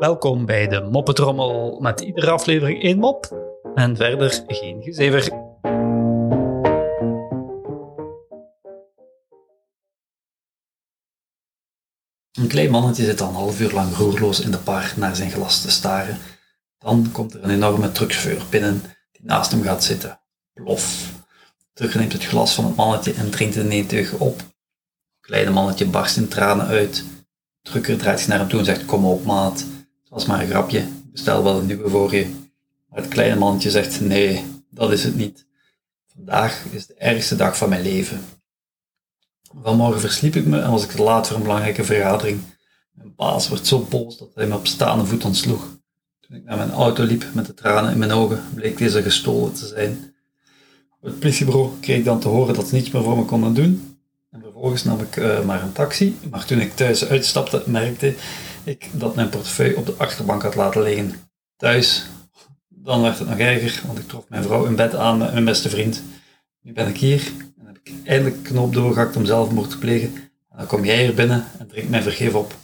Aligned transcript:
Welkom 0.00 0.46
bij 0.46 0.68
de 0.68 0.88
Moppetrommel 0.90 1.80
met 1.80 2.00
iedere 2.00 2.30
aflevering 2.30 2.82
één 2.82 2.98
mop 2.98 3.48
en 3.74 3.96
verder 3.96 4.44
geen 4.46 4.82
gezever. 4.82 5.32
Een 12.32 12.48
klein 12.48 12.70
mannetje 12.70 13.04
zit 13.04 13.20
al 13.20 13.28
een 13.28 13.34
half 13.34 13.60
uur 13.60 13.72
lang 13.72 13.96
roerloos 13.96 14.40
in 14.40 14.50
de 14.50 14.58
park 14.58 14.96
naar 14.96 15.16
zijn 15.16 15.30
glas 15.30 15.62
te 15.62 15.70
staren. 15.70 16.18
Dan 16.78 17.08
komt 17.12 17.34
er 17.34 17.44
een 17.44 17.50
enorme 17.50 17.92
truckchauffeur 17.92 18.42
binnen 18.50 18.82
die 19.12 19.24
naast 19.24 19.50
hem 19.50 19.62
gaat 19.62 19.84
zitten. 19.84 20.20
Plof. 20.52 21.12
Trucker 21.72 21.98
neemt 21.98 22.12
het 22.12 22.24
glas 22.24 22.54
van 22.54 22.64
het 22.64 22.76
mannetje 22.76 23.14
en 23.14 23.30
drinkt 23.30 23.54
het 23.54 23.92
in 23.92 24.18
op. 24.18 24.38
Het 24.38 24.48
kleine 25.20 25.50
mannetje 25.50 25.86
barst 25.86 26.16
in 26.16 26.28
tranen 26.28 26.66
uit. 26.66 27.04
Trucker 27.70 27.98
draait 27.98 28.18
zich 28.18 28.28
naar 28.28 28.38
hem 28.38 28.48
toe 28.48 28.58
en 28.58 28.64
zegt: 28.64 28.84
Kom 28.84 29.04
op, 29.04 29.24
maat. 29.24 29.58
Het 29.60 30.08
was 30.08 30.26
maar 30.26 30.40
een 30.40 30.48
grapje. 30.48 30.88
Bestel 31.12 31.42
wel 31.42 31.58
een 31.58 31.66
nieuwe 31.66 31.90
voor 31.90 32.14
je. 32.14 32.30
Maar 32.88 33.00
het 33.00 33.08
kleine 33.08 33.36
mannetje 33.36 33.70
zegt: 33.70 34.00
Nee, 34.00 34.44
dat 34.70 34.92
is 34.92 35.04
het 35.04 35.16
niet. 35.16 35.46
Vandaag 36.14 36.64
is 36.70 36.86
de 36.86 36.94
ergste 36.94 37.36
dag 37.36 37.56
van 37.56 37.68
mijn 37.68 37.82
leven. 37.82 38.20
Vanmorgen 39.62 40.00
versliep 40.00 40.36
ik 40.36 40.46
me 40.46 40.60
en 40.60 40.70
was 40.70 40.84
ik 40.84 40.90
te 40.90 41.02
laat 41.02 41.26
voor 41.26 41.36
een 41.36 41.42
belangrijke 41.42 41.84
vergadering. 41.84 42.40
Mijn 42.92 43.14
baas 43.14 43.48
werd 43.48 43.66
zo 43.66 43.86
boos 43.90 44.18
dat 44.18 44.30
hij 44.34 44.46
me 44.46 44.56
op 44.56 44.66
staande 44.66 45.04
voet 45.04 45.24
ontsloeg. 45.24 45.78
Toen 46.20 46.36
ik 46.36 46.44
naar 46.44 46.56
mijn 46.56 46.70
auto 46.70 47.04
liep 47.04 47.24
met 47.32 47.46
de 47.46 47.54
tranen 47.54 47.92
in 47.92 47.98
mijn 47.98 48.12
ogen, 48.12 48.44
bleek 48.54 48.78
deze 48.78 49.02
gestolen 49.02 49.52
te 49.52 49.66
zijn. 49.66 50.14
Op 51.00 51.02
het 51.02 51.18
politiebureau 51.18 51.70
kreeg 51.80 51.98
ik 51.98 52.04
dan 52.04 52.20
te 52.20 52.28
horen 52.28 52.54
dat 52.54 52.68
ze 52.68 52.74
niets 52.74 52.90
meer 52.90 53.02
voor 53.02 53.16
me 53.16 53.24
konden 53.24 53.54
doen. 53.54 53.99
En 54.60 54.66
vervolgens 54.66 54.98
nam 54.98 55.08
ik 55.08 55.16
eh, 55.16 55.44
maar 55.44 55.62
een 55.62 55.72
taxi. 55.72 56.18
Maar 56.30 56.44
toen 56.44 56.60
ik 56.60 56.76
thuis 56.76 57.08
uitstapte, 57.08 57.62
merkte 57.66 58.14
ik 58.64 58.88
dat 58.92 59.14
mijn 59.14 59.28
portefeuille 59.28 59.76
op 59.76 59.86
de 59.86 59.94
achterbank 59.96 60.42
had 60.42 60.54
laten 60.54 60.82
liggen. 60.82 61.14
Thuis, 61.56 62.06
dan 62.68 63.02
werd 63.02 63.18
het 63.18 63.28
nog 63.28 63.38
erger, 63.38 63.82
want 63.86 63.98
ik 63.98 64.08
trof 64.08 64.28
mijn 64.28 64.42
vrouw 64.42 64.64
in 64.64 64.76
bed 64.76 64.94
aan 64.94 65.18
met 65.18 65.32
mijn 65.32 65.44
beste 65.44 65.68
vriend. 65.68 66.02
Nu 66.62 66.72
ben 66.72 66.88
ik 66.88 66.96
hier 66.96 67.32
en 67.58 67.66
heb 67.66 67.78
ik 67.82 67.92
eindelijk 68.04 68.42
knoop 68.42 68.72
doorgehakt 68.72 69.16
om 69.16 69.24
zelfmoord 69.24 69.70
te 69.70 69.78
plegen. 69.78 70.14
En 70.50 70.58
dan 70.58 70.66
kom 70.66 70.84
jij 70.84 71.02
hier 71.02 71.14
binnen 71.14 71.44
en 71.58 71.66
drinkt 71.66 71.90
mijn 71.90 72.02
vergif 72.02 72.34
op. 72.34 72.54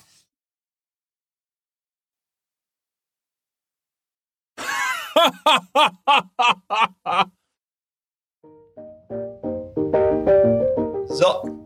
Zo, 11.19 11.66